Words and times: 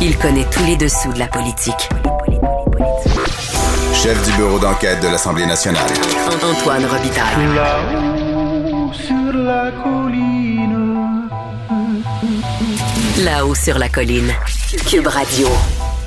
Il 0.00 0.16
connaît 0.16 0.46
tous 0.48 0.64
les 0.64 0.76
dessous 0.76 1.12
de 1.12 1.18
la 1.18 1.26
politique. 1.26 1.88
Chef 3.92 4.24
du 4.24 4.36
bureau 4.36 4.60
d'enquête 4.60 5.02
de 5.02 5.08
l'Assemblée 5.08 5.44
nationale. 5.44 5.90
Antoine 6.40 6.84
Robitaille. 6.84 7.54
Là-haut 7.56 8.92
sur 8.92 9.32
la 9.32 9.72
colline. 9.82 11.28
Là-haut 13.24 13.54
sur 13.56 13.76
la 13.76 13.88
colline. 13.88 14.32
Cube 14.88 15.08
Radio. 15.08 15.48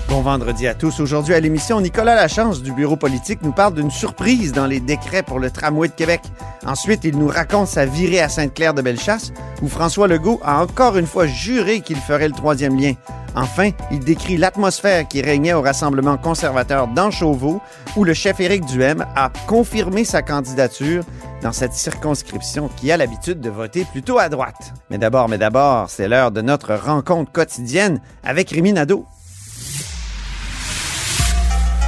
Bon 0.07 0.21
vendredi 0.21 0.67
à 0.67 0.73
tous. 0.73 1.01
Aujourd'hui 1.01 1.33
à 1.33 1.41
l'émission, 1.41 1.81
Nicolas 1.81 2.15
Lachance 2.15 2.61
du 2.61 2.71
bureau 2.71 2.95
politique 2.95 3.39
nous 3.41 3.51
parle 3.51 3.73
d'une 3.73 3.91
surprise 3.91 4.53
dans 4.53 4.67
les 4.67 4.79
décrets 4.79 5.23
pour 5.23 5.39
le 5.39 5.51
tramway 5.51 5.89
de 5.89 5.93
Québec. 5.93 6.21
Ensuite, 6.65 7.03
il 7.03 7.17
nous 7.17 7.27
raconte 7.27 7.67
sa 7.67 7.85
virée 7.85 8.21
à 8.21 8.29
Sainte-Claire 8.29 8.73
de 8.73 8.81
Bellechasse 8.81 9.33
où 9.61 9.67
François 9.67 10.07
Legault 10.07 10.39
a 10.45 10.61
encore 10.61 10.97
une 10.97 11.07
fois 11.07 11.27
juré 11.27 11.81
qu'il 11.81 11.97
ferait 11.97 12.29
le 12.29 12.33
troisième 12.33 12.79
lien. 12.79 12.93
Enfin, 13.35 13.71
il 13.91 13.99
décrit 13.99 14.37
l'atmosphère 14.37 15.07
qui 15.07 15.21
régnait 15.21 15.53
au 15.53 15.61
Rassemblement 15.61 16.17
conservateur 16.17 16.87
d'Anchauveau 16.87 17.61
où 17.95 18.03
le 18.03 18.13
chef 18.13 18.39
Éric 18.39 18.65
Duhem 18.65 19.05
a 19.15 19.31
confirmé 19.47 20.03
sa 20.03 20.21
candidature 20.21 21.03
dans 21.41 21.51
cette 21.51 21.73
circonscription 21.73 22.69
qui 22.77 22.91
a 22.91 22.97
l'habitude 22.97 23.39
de 23.39 23.49
voter 23.49 23.85
plutôt 23.85 24.19
à 24.19 24.29
droite. 24.29 24.73
Mais 24.89 24.97
d'abord, 24.97 25.29
mais 25.29 25.37
d'abord, 25.37 25.89
c'est 25.89 26.07
l'heure 26.07 26.31
de 26.31 26.41
notre 26.41 26.75
rencontre 26.75 27.31
quotidienne 27.31 28.01
avec 28.23 28.49
Rémi 28.51 28.73
Nadeau. 28.73 29.05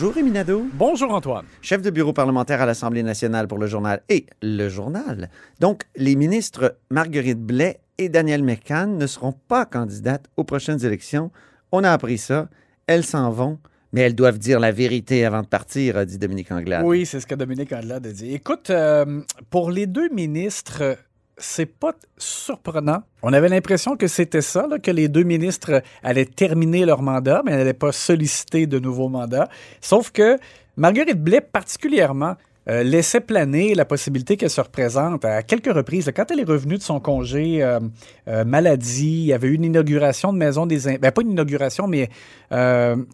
Bonjour 0.00 0.14
Rémi 0.14 0.30
Nadeau. 0.30 0.66
Bonjour, 0.72 1.12
Antoine. 1.12 1.44
chef 1.60 1.82
de 1.82 1.90
bureau 1.90 2.14
parlementaire 2.14 2.62
à 2.62 2.64
l'Assemblée 2.64 3.02
nationale 3.02 3.46
pour 3.46 3.58
le 3.58 3.66
journal 3.66 4.00
et 4.08 4.24
le 4.40 4.70
journal. 4.70 5.28
Donc, 5.60 5.82
les 5.94 6.16
ministres 6.16 6.78
Marguerite 6.88 7.38
Blais 7.38 7.80
et 7.98 8.08
Daniel 8.08 8.42
McCann 8.42 8.96
ne 8.96 9.06
seront 9.06 9.34
pas 9.46 9.66
candidates 9.66 10.24
aux 10.38 10.44
prochaines 10.44 10.86
élections. 10.86 11.30
On 11.70 11.84
a 11.84 11.90
appris 11.90 12.16
ça. 12.16 12.48
Elles 12.86 13.04
s'en 13.04 13.30
vont, 13.30 13.58
mais 13.92 14.00
elles 14.00 14.14
doivent 14.14 14.38
dire 14.38 14.58
la 14.58 14.72
vérité 14.72 15.26
avant 15.26 15.42
de 15.42 15.46
partir, 15.46 15.98
a 15.98 16.06
dit 16.06 16.16
Dominique 16.16 16.50
Anglade. 16.50 16.86
Oui, 16.86 17.04
c'est 17.04 17.20
ce 17.20 17.26
que 17.26 17.34
Dominique 17.34 17.70
Andelade 17.70 18.06
a 18.06 18.10
dit. 18.10 18.32
Écoute, 18.32 18.70
euh, 18.70 19.20
pour 19.50 19.70
les 19.70 19.86
deux 19.86 20.08
ministres, 20.08 20.96
c'est 21.40 21.66
pas 21.66 21.94
surprenant. 22.18 23.02
On 23.22 23.32
avait 23.32 23.48
l'impression 23.48 23.96
que 23.96 24.06
c'était 24.06 24.42
ça, 24.42 24.66
que 24.82 24.90
les 24.90 25.08
deux 25.08 25.22
ministres 25.22 25.82
allaient 26.02 26.26
terminer 26.26 26.84
leur 26.84 27.02
mandat, 27.02 27.42
mais 27.44 27.56
n'allaient 27.56 27.72
pas 27.72 27.92
solliciter 27.92 28.66
de 28.66 28.78
nouveaux 28.78 29.08
mandats. 29.08 29.48
Sauf 29.80 30.10
que 30.10 30.38
Marguerite 30.76 31.22
Blais, 31.22 31.40
particulièrement, 31.40 32.36
euh, 32.70 32.82
laissait 32.84 33.20
planer 33.20 33.74
la 33.74 33.84
possibilité 33.84 34.36
qu'elle 34.36 34.48
se 34.50 34.60
représente 34.60 35.24
à 35.24 35.42
quelques 35.42 35.72
reprises. 35.74 36.10
Quand 36.14 36.30
elle 36.30 36.40
est 36.40 36.44
revenue 36.48 36.76
de 36.78 36.82
son 36.82 37.00
congé 37.00 37.62
euh, 37.62 37.80
euh, 38.28 38.44
maladie, 38.44 39.22
il 39.22 39.26
y 39.26 39.32
avait 39.32 39.48
eu 39.48 39.54
une 39.54 39.64
inauguration 39.64 40.32
de 40.32 40.38
maison 40.38 40.64
des 40.66 40.88
aînés. 40.88 40.98
Ben, 40.98 41.10
pas 41.10 41.22
une 41.22 41.32
inauguration, 41.32 41.86
mais 41.88 42.08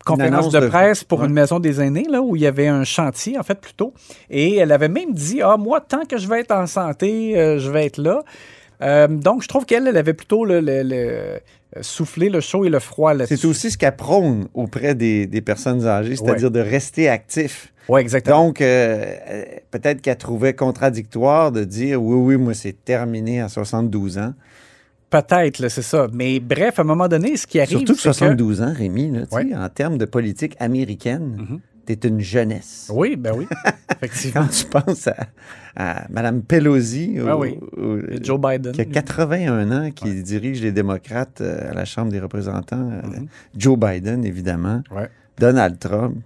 conférence 0.04 0.52
de, 0.52 0.60
de- 0.60 0.66
presse 0.68 1.02
pour 1.04 1.20
ouais. 1.20 1.26
une 1.26 1.32
maison 1.32 1.58
des 1.58 1.80
aînés, 1.80 2.06
là, 2.10 2.20
où 2.22 2.36
il 2.36 2.42
y 2.42 2.46
avait 2.46 2.68
un 2.68 2.84
chantier, 2.84 3.38
en 3.38 3.42
fait, 3.42 3.60
plutôt. 3.60 3.94
Et 4.30 4.56
elle 4.56 4.72
avait 4.72 4.88
même 4.88 5.12
dit 5.12 5.40
Ah, 5.42 5.56
moi, 5.56 5.80
tant 5.80 6.04
que 6.04 6.18
je 6.18 6.28
vais 6.28 6.40
être 6.40 6.52
en 6.52 6.66
santé, 6.66 7.32
je 7.58 7.70
vais 7.70 7.86
être 7.86 7.98
là. 7.98 8.22
Euh, 8.82 9.08
donc, 9.08 9.42
je 9.42 9.48
trouve 9.48 9.64
qu'elle, 9.64 9.86
elle 9.88 9.96
avait 9.96 10.14
plutôt 10.14 10.44
le, 10.44 10.60
le- 10.60 10.82
le- 10.82 11.40
soufflé 11.82 12.28
le 12.28 12.40
chaud 12.40 12.64
et 12.64 12.68
le 12.68 12.78
froid 12.80 13.14
là-dessus. 13.14 13.36
C'est 13.36 13.46
aussi 13.46 13.70
ce 13.70 13.78
qu'elle 13.78 13.96
prône 13.96 14.48
auprès 14.54 14.94
des, 14.94 15.26
des 15.26 15.40
personnes 15.40 15.86
âgées, 15.86 16.16
c'est-à-dire 16.16 16.50
de 16.50 16.60
rester 16.60 17.08
actif. 17.08 17.72
Oui, 17.88 18.00
exactement. 18.00 18.46
Donc, 18.46 18.60
euh, 18.60 19.04
euh, 19.28 19.44
peut-être 19.70 20.00
qu'elle 20.02 20.16
trouvait 20.16 20.54
contradictoire 20.54 21.52
de 21.52 21.64
dire 21.64 22.02
oui, 22.02 22.16
oui, 22.16 22.36
moi, 22.42 22.54
c'est 22.54 22.84
terminé 22.84 23.40
à 23.40 23.48
72 23.48 24.18
ans. 24.18 24.34
Peut-être, 25.08 25.68
c'est 25.68 25.82
ça. 25.82 26.08
Mais 26.12 26.40
bref, 26.40 26.78
à 26.78 26.82
un 26.82 26.84
moment 26.84 27.06
donné, 27.06 27.36
ce 27.36 27.46
qui 27.46 27.60
arrive. 27.60 27.78
Surtout 27.78 27.94
que 27.94 28.00
c'est 28.00 28.12
72 28.12 28.60
ans, 28.60 28.72
Rémi, 28.76 29.10
là, 29.12 29.20
Ouais. 29.30 29.54
en 29.54 29.68
termes 29.68 29.98
de 29.98 30.04
politique 30.04 30.56
américaine, 30.58 31.60
T'es 31.86 31.94
une 32.08 32.20
jeunesse. 32.20 32.90
Oui, 32.92 33.14
ben 33.16 33.32
oui, 33.36 33.46
effectivement. 34.02 34.42
Quand 34.42 34.48
tu 34.50 34.64
penses 34.66 35.06
à, 35.06 35.16
à 35.76 36.06
Mme 36.10 36.42
Pelosi, 36.42 37.16
Ah 37.26 37.36
oui. 37.36 37.58
au- 37.76 37.98
Et 37.98 38.18
Joe 38.22 38.40
Biden. 38.40 38.72
qui 38.72 38.80
a 38.80 38.84
81 38.84 39.70
ans, 39.70 39.90
qui 39.92 40.22
dirige 40.22 40.60
les 40.62 40.72
démocrates 40.72 41.40
euh, 41.40 41.70
à 41.70 41.74
la 41.74 41.84
Chambre 41.84 42.10
des 42.10 42.18
représentants, 42.20 42.90
euh, 42.90 43.06
Mhm. 43.06 43.26
Joe 43.56 43.78
Biden, 43.78 44.24
évidemment, 44.24 44.82
Ouais. 44.90 45.08
Donald 45.38 45.78
Trump, 45.78 46.16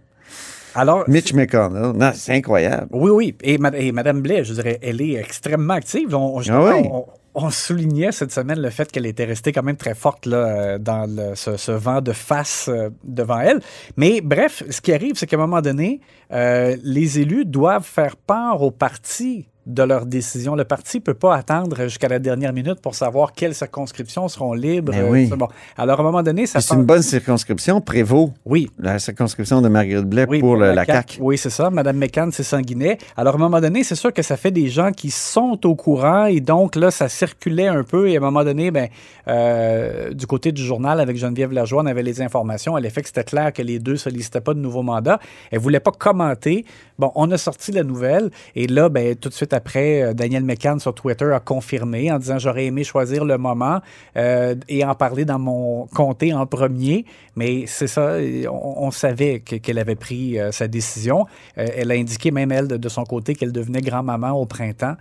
Alors, 0.74 1.04
Mitch 1.08 1.34
McConnell. 1.34 1.92
Non, 1.96 2.12
c'est 2.14 2.32
incroyable. 2.34 2.86
Oui, 2.92 3.10
oui. 3.10 3.36
Et, 3.42 3.58
Mme 3.58 4.22
Blais, 4.22 4.44
je 4.44 4.54
dirais, 4.54 4.78
elle 4.82 5.02
est 5.02 5.14
extrêmement 5.14 5.74
active. 5.74 6.14
On, 6.14 6.40
Ah 6.48 6.72
oui. 6.74 6.88
on, 6.90 7.04
on 7.34 7.50
soulignait 7.50 8.12
cette 8.12 8.32
semaine 8.32 8.60
le 8.60 8.70
fait 8.70 8.90
qu'elle 8.90 9.06
était 9.06 9.24
restée 9.24 9.52
quand 9.52 9.62
même 9.62 9.76
très 9.76 9.94
forte 9.94 10.26
euh, 10.26 10.78
dans 10.78 11.06
ce, 11.34 11.72
vent 11.72 12.00
de 12.00 12.12
face 12.12 12.68
euh, 12.68 12.90
devant 13.04 13.40
elle. 13.40 13.60
Mais 13.96 14.20
bref, 14.20 14.62
ce 14.68 14.80
qui 14.80 14.92
arrive, 14.92 15.14
c'est 15.16 15.26
qu'à 15.26 15.36
un 15.36 15.40
moment 15.40 15.60
donné, 15.60 16.00
euh, 16.32 16.76
les 16.82 17.20
élus 17.20 17.44
doivent 17.44 17.84
faire 17.84 18.16
part 18.16 18.62
au 18.62 18.70
parti 18.70 19.48
de 19.66 19.82
leur 19.82 20.06
décision. 20.06 20.54
Le 20.54 20.64
parti 20.64 20.98
ne 20.98 21.02
peut 21.02 21.14
pas 21.14 21.36
attendre 21.36 21.84
jusqu'à 21.84 22.08
la 22.08 22.18
dernière 22.18 22.52
minute 22.52 22.80
pour 22.80 22.94
savoir 22.94 23.32
quelles 23.32 23.54
circonscriptions 23.54 24.26
seront 24.28 24.54
libres. 24.54 24.92
Ben 24.92 25.06
oui. 25.08 25.28
c'est 25.30 25.36
bon. 25.36 25.48
Alors, 25.76 25.98
à 25.98 26.02
un 26.02 26.06
moment 26.06 26.22
donné, 26.22 26.46
ça 26.46 26.60
c'est 26.60 26.74
une 26.74 26.84
bonne 26.84 27.02
circonscription, 27.02 27.80
Prévost, 27.80 28.32
Oui, 28.46 28.70
la 28.78 28.98
circonscription 28.98 29.60
de 29.60 29.68
Marguerite 29.68 30.06
Blais 30.06 30.26
oui, 30.28 30.40
pour, 30.40 30.56
la 30.56 30.74
CAQ. 30.84 30.92
CAQ. 30.92 31.18
Oui, 31.20 31.38
c'est 31.38 31.50
ça. 31.50 31.70
Madame 31.70 31.98
McCann, 31.98 32.32
c'est 32.32 32.42
sanguinet. 32.42 32.98
Alors, 33.16 33.34
à 33.34 33.36
un 33.36 33.40
moment 33.40 33.60
donné, 33.60 33.84
c'est 33.84 33.94
sûr 33.94 34.12
que 34.12 34.22
ça 34.22 34.36
fait 34.36 34.50
des 34.50 34.68
gens 34.68 34.92
qui 34.92 35.10
sont 35.10 35.58
au 35.66 35.74
courant 35.74 36.26
et 36.26 36.40
donc 36.40 36.76
là, 36.76 36.90
ça 36.90 37.08
circulait 37.08 37.68
un 37.68 37.84
peu 37.84 38.08
et 38.08 38.16
à 38.16 38.18
un 38.18 38.22
moment 38.22 38.44
donné, 38.44 38.70
ben, 38.70 38.88
euh, 39.28 40.12
du 40.12 40.26
côté 40.26 40.52
du 40.52 40.62
journal 40.62 41.00
avec 41.00 41.16
Geneviève 41.16 41.52
Lajoie, 41.52 41.82
on 41.82 41.86
avait 41.86 42.02
les 42.02 42.22
informations 42.22 42.76
à 42.76 42.80
l'effet 42.80 43.02
que 43.02 43.08
c'était 43.08 43.24
clair 43.24 43.52
que 43.52 43.62
les 43.62 43.78
deux 43.78 43.92
ne 43.92 43.96
sollicitaient 43.96 44.40
pas 44.40 44.54
de 44.54 44.60
nouveaux 44.60 44.82
mandats. 44.82 45.20
Elle 45.50 45.58
ne 45.58 45.62
voulait 45.62 45.80
pas 45.80 45.92
commenter. 45.92 46.64
Bon, 46.98 47.12
on 47.14 47.30
a 47.30 47.38
sorti 47.38 47.72
la 47.72 47.82
nouvelle 47.82 48.30
et 48.54 48.66
là, 48.66 48.88
ben, 48.88 49.14
tout 49.16 49.28
de 49.28 49.34
suite 49.34 49.49
après, 49.52 50.02
euh, 50.02 50.12
Daniel 50.14 50.44
McCann 50.44 50.78
sur 50.80 50.94
Twitter 50.94 51.30
a 51.32 51.40
confirmé 51.40 52.10
en 52.12 52.18
disant 52.18 52.38
j'aurais 52.38 52.66
aimé 52.66 52.84
choisir 52.84 53.24
le 53.24 53.38
moment 53.38 53.80
euh, 54.16 54.54
et 54.68 54.84
en 54.84 54.94
parler 54.94 55.24
dans 55.24 55.38
mon 55.38 55.86
comté 55.86 56.32
en 56.34 56.46
premier, 56.46 57.04
mais 57.36 57.64
c'est 57.66 57.86
ça, 57.86 58.16
on, 58.50 58.86
on 58.86 58.90
savait 58.90 59.40
que- 59.40 59.56
qu'elle 59.56 59.78
avait 59.78 59.94
pris 59.96 60.38
euh, 60.38 60.52
sa 60.52 60.68
décision. 60.68 61.26
Euh, 61.58 61.66
elle 61.76 61.90
a 61.90 61.94
indiqué 61.94 62.30
même 62.30 62.52
elle 62.52 62.68
de, 62.68 62.76
de 62.76 62.88
son 62.88 63.04
côté 63.04 63.34
qu'elle 63.34 63.52
devenait 63.52 63.80
grand-maman 63.80 64.32
au 64.32 64.46
printemps. 64.46 64.94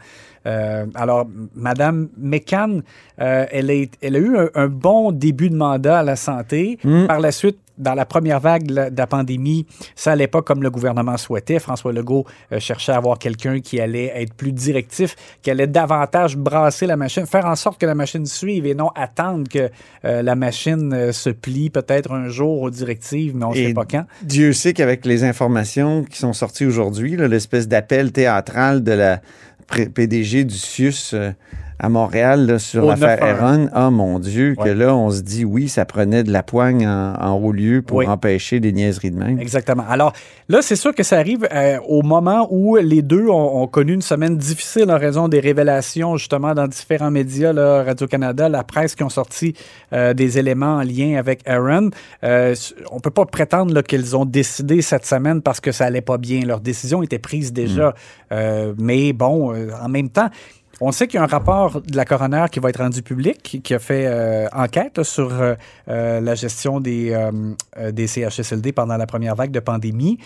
Alors, 0.95 1.27
Madame 1.53 2.09
McCann, 2.17 2.81
elle, 3.17 3.69
a, 3.69 3.85
elle 4.01 4.15
a 4.15 4.19
eu 4.19 4.35
un, 4.37 4.49
un 4.55 4.67
bon 4.67 5.11
début 5.11 5.49
de 5.49 5.55
mandat 5.55 5.99
à 5.99 6.03
la 6.03 6.15
santé. 6.15 6.79
Par 7.07 7.19
la 7.19 7.31
suite, 7.31 7.59
dans 7.79 7.93
la 7.95 8.05
première 8.05 8.39
vague 8.39 8.67
de 8.67 8.91
la, 8.95 9.07
pandémie, 9.07 9.65
ça 9.95 10.11
allait 10.11 10.27
pas 10.27 10.41
comme 10.41 10.61
le 10.61 10.69
gouvernement 10.69 11.17
souhaitait. 11.17 11.59
François 11.59 11.93
Legault 11.93 12.25
euh, 12.51 12.59
cherchait 12.59 12.91
à 12.91 12.97
avoir 12.97 13.17
quelqu'un 13.17 13.59
qui 13.61 13.79
allait 13.79 14.11
être 14.15 14.33
plus 14.33 14.51
directif, 14.51 15.15
qui 15.41 15.49
allait 15.49 15.67
davantage 15.67 16.37
brasser 16.37 16.85
la 16.85 16.97
machine, 16.97 17.25
faire 17.25 17.45
en 17.45 17.55
sorte 17.55 17.79
que 17.79 17.85
la 17.85 17.95
machine 17.95 18.25
suive 18.25 18.65
et 18.65 18.75
non 18.75 18.89
attendre 18.95 19.47
que 19.49 19.69
euh, 20.05 20.21
la 20.21 20.35
machine 20.35 20.93
euh, 20.93 21.11
se 21.11 21.29
plie 21.29 21.69
peut-être 21.69 22.11
un 22.11 22.27
jour 22.27 22.61
aux 22.61 22.69
directives, 22.69 23.35
mais 23.35 23.45
on 23.45 23.51
ne 23.51 23.55
sait 23.55 23.73
pas 23.73 23.85
quand. 23.85 24.05
Dieu 24.21 24.53
sait 24.53 24.73
qu'avec 24.73 25.05
les 25.05 25.23
informations 25.23 26.03
qui 26.03 26.17
sont 26.17 26.33
sorties 26.33 26.65
aujourd'hui, 26.65 27.15
l'espèce 27.15 27.67
d'appel 27.67 28.11
théâtral 28.11 28.83
de 28.83 28.91
la 28.91 29.21
PDG 29.67 30.43
du 30.43 30.55
CIUS 30.55 31.15
à 31.79 31.89
Montréal 31.89 32.45
là, 32.45 32.59
sur 32.59 32.85
l'affaire 32.85 33.17
9-1. 33.19 33.23
Aaron, 33.23 33.69
ah 33.73 33.89
mon 33.89 34.19
Dieu, 34.19 34.55
que 34.61 34.69
là, 34.69 34.95
on 34.95 35.09
se 35.09 35.21
dit 35.21 35.45
oui, 35.45 35.69
ça 35.69 35.85
prenait 35.85 36.23
de 36.23 36.31
la 36.31 36.43
poigne 36.43 36.85
en, 36.87 37.13
en 37.19 37.33
haut 37.35 37.51
lieu 37.51 37.81
pour 37.81 37.97
Oui. 37.99 38.07
empêcher 38.07 38.59
des 38.59 38.71
niaiseries 38.73 39.11
de 39.11 39.17
même. 39.17 39.39
Exactement. 39.39 39.83
Alors 39.89 40.13
là, 40.49 40.61
c'est 40.61 40.75
sûr 40.75 40.93
que 40.93 41.03
ça 41.03 41.17
arrive 41.17 41.47
euh, 41.53 41.77
au 41.87 42.01
moment 42.01 42.47
où 42.51 42.75
les 42.75 43.01
deux 43.01 43.27
ont, 43.29 43.61
ont 43.63 43.67
connu 43.67 43.93
une 43.93 44.01
semaine 44.01 44.37
difficile 44.37 44.91
en 44.91 44.97
raison 44.97 45.27
des 45.27 45.39
révélations 45.39 46.17
justement 46.17 46.53
dans 46.53 46.67
différents 46.67 47.11
médias, 47.11 47.53
Radio-Canada, 47.83 48.49
la 48.49 48.63
presse 48.63 48.95
qui 48.95 49.03
ont 49.03 49.09
sorti 49.09 49.53
euh, 49.93 50.13
des 50.13 50.37
éléments 50.37 50.75
en 50.77 50.81
lien 50.83 51.15
avec 51.17 51.47
Aaron. 51.47 51.89
Euh, 52.23 52.55
on 52.91 52.99
peut 52.99 53.09
pas 53.11 53.25
prétendre 53.25 53.81
qu'ils 53.81 54.17
ont 54.17 54.25
décidé 54.25 54.81
cette 54.81 55.05
semaine 55.05 55.41
parce 55.41 55.59
que 55.59 55.71
ça 55.71 55.85
allait 55.85 56.01
pas 56.01 56.17
bien. 56.17 56.41
Leur 56.41 56.59
décision 56.59 57.01
était 57.03 57.19
prise 57.19 57.53
déjà. 57.53 57.93
Euh, 58.31 58.73
mais 58.77 59.13
bon, 59.13 59.53
en 59.81 59.89
même 59.89 60.09
temps, 60.09 60.29
on 60.81 60.91
sait 60.91 61.07
qu'il 61.07 61.17
y 61.17 61.21
a 61.21 61.23
un 61.23 61.27
rapport 61.27 61.81
de 61.81 61.95
la 61.95 62.05
coroner 62.05 62.45
qui 62.51 62.59
va 62.59 62.69
être 62.69 62.81
rendu 62.81 63.01
public, 63.01 63.61
qui, 63.63 63.73
a 63.73 63.79
fait 63.79 64.05
euh, 64.07 64.47
enquête 64.53 65.03
sur 65.03 65.33
euh, 65.33 65.55
euh, 65.89 66.21
la 66.21 66.35
gestion 66.35 66.79
des, 66.79 67.13
CHSLD 68.07 68.71
pendant 68.71 68.97
la 68.97 69.05
première 69.05 69.35
vague 69.35 69.51
de 69.51 69.59
pandémie. 69.59 70.17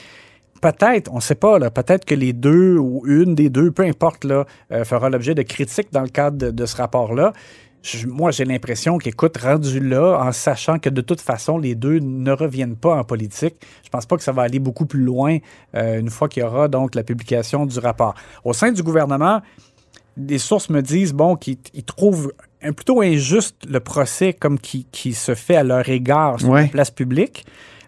peut-être, 0.61 1.11
on 1.11 1.17
ne 1.17 1.21
sait 1.21 1.35
pas, 1.35 1.59
peut-être 1.71 2.05
que 2.05 2.15
les 2.15 2.33
deux 2.33 2.77
ou 2.77 3.03
une 3.07 3.35
des 3.35 3.49
deux, 3.49 3.71
peu 3.71 3.83
importe, 3.83 4.25
là, 4.25 4.45
fera 4.83 5.09
l'objet 5.09 5.35
de 5.35 5.41
critiques 5.41 5.91
dans 5.91 6.01
le 6.01 6.09
cadre 6.09 6.51
de, 6.51 6.65
ce 6.65 6.75
rapport-là. 6.77 7.33
Moi, 8.07 8.31
j'ai 8.31 8.45
l'impression 8.45 8.97
qu'écoute, 8.97 9.37
rendu 9.37 9.81
là, 9.81 10.17
en 10.21 10.31
sachant 10.31 10.79
que 10.79 10.89
de 10.89 11.01
toute 11.01 11.19
façon, 11.19 11.57
les 11.57 11.75
deux 11.75 11.99
ne 11.99 12.31
reviennent 12.31 12.77
pas 12.77 12.95
en 12.95 13.03
politique, 13.03 13.55
je 13.83 13.89
pense 13.89 14.05
pas 14.05 14.15
que 14.15 14.23
ça 14.23 14.31
va 14.31 14.43
aller 14.43 14.59
beaucoup 14.59 14.85
plus 14.85 15.03
loin 15.03 15.39
une 15.73 16.09
fois 16.09 16.29
qu'il 16.29 16.43
y 16.43 16.45
aura 16.45 16.69
donc 16.69 16.95
la 16.95 17.03
publication 17.03 17.65
du 17.65 17.77
rapport. 17.79 18.13
Au 18.45 18.53
sein 18.53 18.71
du 18.71 18.83
gouvernement, 18.83 19.41
des 20.17 20.37
sources 20.37 20.69
me 20.69 20.81
disent 20.81 21.13
bon 21.13 21.35
qu'ils 21.35 21.57
ils 21.73 21.83
trouvent 21.83 22.31
un, 22.61 22.71
plutôt 22.73 23.01
injuste 23.01 23.55
le 23.69 23.79
procès 23.79 24.33
comme 24.33 24.59
qui, 24.59 24.85
qui 24.91 25.13
se 25.13 25.35
fait 25.35 25.55
à 25.55 25.63
leur 25.63 25.87
égard 25.89 26.39
sur 26.39 26.49
Ouais. 26.49 26.63
la 26.63 26.67
place 26.69 26.91
publique. 26.91 27.45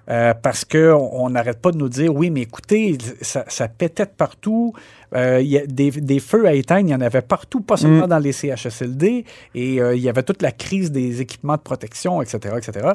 euh, 0.07 0.35
parce 0.39 0.65
qu'on 0.65 1.09
on 1.13 1.31
n'arrête 1.31 1.59
pas 1.59 1.71
de 1.71 1.77
nous 1.77 1.89
dire 1.89 2.13
oui, 2.15 2.29
mais 2.29 2.41
écoutez, 2.41 2.95
ça, 3.21 3.43
ça 3.47 3.67
pétait 3.67 4.05
de 4.05 4.11
partout. 4.15 4.71
Euh, 5.15 5.41
il 5.41 5.47
y 5.47 5.57
a 5.57 5.65
des, 5.65 5.89
des 5.89 6.19
feux 6.19 6.45
à 6.45 6.53
éteindre, 6.53 6.87
il 6.89 6.91
y 6.91 6.95
en 6.95 7.01
avait 7.01 7.23
partout, 7.23 7.61
pas 7.61 7.75
seulement 7.77 8.07
dans 8.07 8.19
les 8.19 8.31
CHSLD. 8.31 9.25
Et 9.55 9.81
euh, 9.81 9.95
il 9.95 10.01
y 10.03 10.09
avait 10.09 10.21
toute 10.21 10.43
la 10.43 10.51
crise 10.51 10.91
des 10.91 11.21
équipements 11.21 11.55
de 11.55 11.61
protection, 11.61 12.21
etc. 12.21 12.53
etc. 12.57 12.89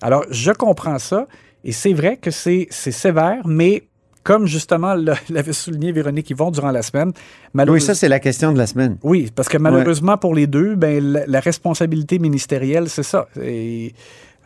Alors, 0.00 0.24
je 0.30 0.52
comprends 0.52 0.98
ça. 0.98 1.26
Et 1.64 1.72
c'est 1.72 1.92
vrai 1.92 2.16
que 2.16 2.30
c'est 2.30 2.68
sévère, 2.70 3.46
mais 3.46 3.82
comme 4.22 4.46
justement 4.46 4.94
l'avait 5.28 5.52
souligné 5.52 5.92
Véronique 5.92 6.30
Yvon 6.30 6.50
durant 6.50 6.70
la 6.70 6.82
semaine, 6.82 7.12
Oui, 7.54 7.80
ça, 7.80 7.94
c'est 7.94 8.08
la 8.08 8.20
question 8.20 8.52
de 8.52 8.58
la 8.58 8.66
semaine. 8.66 8.96
Oui, 9.02 9.30
parce 9.34 9.48
que 9.48 9.58
malheureusement 9.58 10.16
pour 10.16 10.34
les 10.34 10.46
deux, 10.46 10.74
ben, 10.74 11.02
la, 11.02 11.26
la 11.26 11.40
responsabilité 11.40 12.18
ministérielle, 12.18 12.88
c'est 12.88 13.02
ça. 13.02 13.28
Et, 13.42 13.94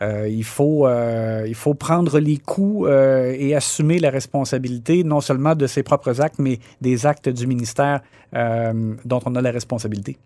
euh, 0.03 0.27
il, 0.27 0.43
faut, 0.43 0.87
euh, 0.87 1.45
il 1.47 1.55
faut 1.55 1.75
prendre 1.75 2.19
les 2.19 2.37
coups 2.37 2.87
euh, 2.89 3.35
et 3.37 3.55
assumer 3.55 3.99
la 3.99 4.09
responsabilité, 4.09 5.03
non 5.03 5.21
seulement 5.21 5.55
de 5.55 5.67
ses 5.67 5.83
propres 5.83 6.19
actes, 6.19 6.39
mais 6.39 6.59
des 6.81 7.05
actes 7.05 7.29
du 7.29 7.47
ministère 7.47 8.01
dont 8.33 9.19
on 9.27 9.35
a 9.35 9.41
la 9.43 9.51
responsabilité. 9.51 10.17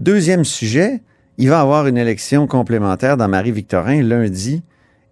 Deuxième 0.00 0.44
sujet, 0.44 1.00
il 1.38 1.48
va 1.48 1.58
y 1.58 1.60
avoir 1.60 1.86
une 1.86 1.96
élection 1.96 2.48
complémentaire 2.48 3.16
dans 3.16 3.28
Marie-Victorin 3.28 4.02
lundi 4.02 4.64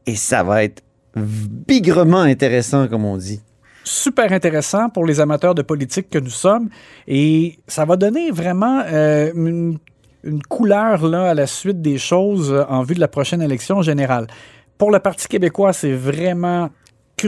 et 0.06 0.16
ça 0.16 0.42
va 0.42 0.64
être 0.64 0.82
bigrement 1.16 2.20
intéressant, 2.20 2.88
comme 2.88 3.04
on 3.04 3.16
dit. 3.16 3.40
super 3.84 4.32
intéressant 4.32 4.88
pour 4.90 5.04
les 5.06 5.20
amateurs 5.20 5.54
de 5.54 5.62
politique 5.62 6.08
que 6.10 6.18
nous 6.18 6.30
sommes. 6.30 6.68
Et 7.08 7.58
ça 7.66 7.84
va 7.84 7.96
donner 7.96 8.30
vraiment 8.30 8.82
euh, 8.86 9.32
une, 9.34 9.78
une 10.24 10.42
couleur 10.42 11.06
là, 11.06 11.30
à 11.30 11.34
la 11.34 11.46
suite 11.46 11.80
des 11.82 11.98
choses 11.98 12.52
euh, 12.52 12.64
en 12.68 12.82
vue 12.82 12.94
de 12.94 13.00
la 13.00 13.08
prochaine 13.08 13.42
élection 13.42 13.82
générale. 13.82 14.26
Pour 14.78 14.90
le 14.90 14.98
Parti 14.98 15.28
québécois, 15.28 15.72
c'est 15.72 15.92
vraiment 15.92 16.70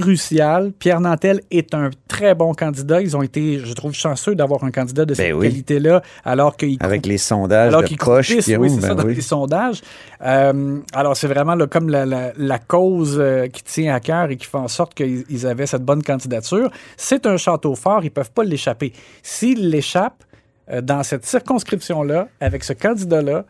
crucial. 0.00 0.72
Pierre 0.78 1.00
Nantel 1.00 1.40
est 1.50 1.74
un 1.74 1.90
très 2.08 2.34
bon 2.34 2.52
candidat. 2.54 3.00
Ils 3.00 3.16
ont 3.16 3.22
été, 3.22 3.58
je 3.58 3.72
trouve, 3.72 3.92
chanceux 3.92 4.34
d'avoir 4.34 4.64
un 4.64 4.70
candidat 4.70 5.04
de 5.04 5.14
cette 5.14 5.26
Ben 5.30 5.34
oui. 5.34 5.48
qualité-là, 5.48 6.02
alors 6.24 6.56
qu'il 6.56 6.76
Avec 6.80 7.06
les 7.06 7.18
sondages 7.18 7.68
alors 7.68 7.82
de 7.82 7.86
qu'ils 7.88 7.96
proches 7.96 8.26
croupissent, 8.28 8.44
qui 8.46 8.56
ont, 8.56 8.60
oui, 8.60 8.70
c'est 8.70 8.80
ben 8.80 8.88
ça, 8.88 8.94
dans 8.94 9.04
oui. 9.04 9.14
les 9.14 9.20
sondages. 9.20 9.80
Euh, 10.24 10.78
alors, 10.92 11.16
c'est 11.16 11.26
vraiment 11.28 11.54
là, 11.54 11.66
comme 11.66 11.88
la, 11.88 12.06
la- 12.06 12.32
la 12.36 12.58
cause 12.58 13.16
euh, 13.18 13.46
qui 13.48 13.62
tient 13.62 13.94
à 13.94 14.00
cœur 14.00 14.30
et 14.30 14.36
qui 14.36 14.46
fait 14.46 14.58
en 14.58 14.68
sorte 14.68 14.94
qu'ils 14.94 15.24
ils 15.28 15.46
avaient 15.46 15.66
cette 15.66 15.84
bonne 15.84 16.02
candidature. 16.02 16.70
C'est 16.96 17.26
un 17.26 17.36
château 17.36 17.74
fort, 17.74 18.00
ils 18.02 18.06
ne 18.06 18.10
peuvent 18.10 18.32
pas 18.32 18.44
l'échapper. 18.44 18.92
S'ils 19.22 19.70
l'échappent 19.70 20.24
euh, 20.70 20.80
dans 20.80 21.02
cette 21.02 21.26
circonscription-là, 21.26 22.28
avec 22.40 22.64
ce 22.64 22.72
candidat-là, 22.72 23.44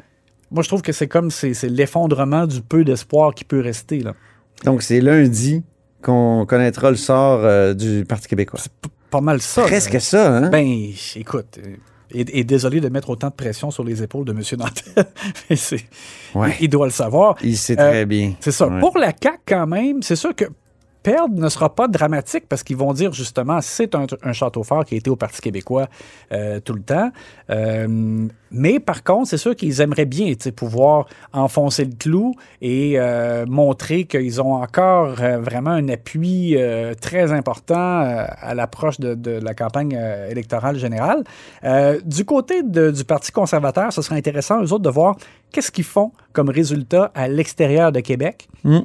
moi, 0.50 0.62
je 0.62 0.68
trouve 0.68 0.82
que 0.82 0.92
c'est 0.92 1.08
comme 1.08 1.30
c'est 1.30 1.54
l'effondrement 1.64 2.46
du 2.46 2.60
peu 2.60 2.84
d'espoir 2.84 3.34
qui 3.34 3.44
peut 3.44 3.60
rester. 3.60 4.00
Là. 4.00 4.12
Donc, 4.64 4.82
c'est 4.82 5.00
lundi 5.00 5.62
qu'on 6.04 6.44
connaîtra 6.46 6.90
le 6.90 6.96
sort 6.96 7.40
euh, 7.42 7.74
du 7.74 8.04
Parti 8.04 8.28
québécois. 8.28 8.60
Pas 9.10 9.20
mal 9.20 9.40
ça. 9.40 9.62
Presque 9.62 10.00
ça, 10.00 10.36
hein? 10.36 10.48
Ben, 10.50 10.90
écoute, 11.16 11.58
euh, 11.58 11.76
et, 12.12 12.40
et 12.40 12.44
désolé 12.44 12.80
de 12.80 12.88
mettre 12.88 13.10
autant 13.10 13.28
de 13.28 13.32
pression 13.34 13.70
sur 13.70 13.82
les 13.84 14.02
épaules 14.02 14.24
de 14.24 14.32
M. 14.32 14.40
Nantel, 14.58 15.04
mais 15.50 15.56
c'est- 15.56 15.84
Ouais. 16.34 16.54
il, 16.60 16.64
il 16.64 16.68
doit 16.68 16.86
le 16.86 16.92
savoir. 16.92 17.36
Il 17.42 17.56
sait 17.56 17.78
Euh, 17.80 17.90
très 17.90 18.06
bien. 18.06 18.34
C'est 18.40 18.52
ça. 18.52 18.66
Ouais. 18.68 18.80
Pour 18.80 18.98
la 18.98 19.12
CAQ, 19.20 19.38
quand 19.46 19.66
même, 19.66 20.02
c'est 20.02 20.16
sûr 20.16 20.34
que 20.34 20.44
perdre 21.04 21.38
ne 21.38 21.48
sera 21.48 21.72
pas 21.72 21.86
dramatique 21.86 22.46
parce 22.48 22.64
qu'ils 22.64 22.78
vont 22.78 22.92
dire 22.92 23.12
justement 23.12 23.60
c'est 23.60 23.94
un, 23.94 24.06
château 24.32 24.64
fort 24.64 24.84
qui 24.84 24.94
a 24.94 24.98
été 24.98 25.10
au 25.10 25.16
Parti 25.16 25.40
québécois 25.40 25.86
euh, 26.32 26.58
tout 26.60 26.72
le 26.72 26.80
temps. 26.80 27.12
Euh, 27.50 28.26
mais 28.50 28.80
par 28.80 29.04
contre, 29.04 29.28
c'est 29.28 29.36
sûr 29.36 29.54
qu'ils 29.54 29.80
aimeraient 29.80 30.06
bien 30.06 30.32
pouvoir 30.56 31.06
enfoncer 31.32 31.84
le 31.84 31.92
clou 31.92 32.34
et 32.62 32.94
euh, 32.96 33.44
montrer 33.46 34.04
qu'ils 34.04 34.40
ont 34.40 34.54
encore 34.54 35.10
vraiment 35.10 35.70
un 35.70 35.88
appui 35.88 36.56
très 37.00 37.32
important 37.32 37.74
à 37.74 38.54
l'approche 38.54 38.98
de, 39.00 39.38
la 39.38 39.54
campagne 39.54 39.98
électorale 40.30 40.78
générale. 40.78 41.24
Du 42.04 42.24
côté 42.24 42.62
du 42.62 43.04
Parti 43.04 43.32
conservateur, 43.32 43.92
ce 43.92 44.02
serait 44.02 44.16
intéressant, 44.16 44.62
eux 44.62 44.72
autres, 44.72 44.84
de 44.84 44.90
voir 44.90 45.16
qu'est-ce 45.52 45.72
qu'ils 45.72 45.84
font 45.84 46.12
comme 46.32 46.48
résultat 46.48 47.10
à 47.14 47.28
l'extérieur 47.28 47.90
de 47.92 48.00
Québec. 48.00 48.48
Mm. 48.62 48.80